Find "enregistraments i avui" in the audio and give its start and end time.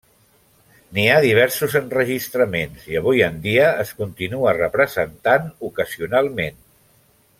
1.79-3.21